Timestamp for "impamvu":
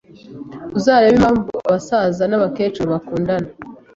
1.17-1.51